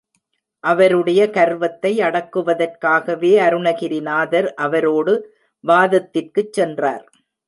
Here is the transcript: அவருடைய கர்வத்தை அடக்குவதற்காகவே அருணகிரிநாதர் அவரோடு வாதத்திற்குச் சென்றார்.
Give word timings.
அவருடைய 0.63 1.21
கர்வத்தை 1.29 1.99
அடக்குவதற்காகவே 1.99 3.31
அருணகிரிநாதர் 3.39 4.47
அவரோடு 4.57 5.13
வாதத்திற்குச் 5.63 6.53
சென்றார். 6.53 7.05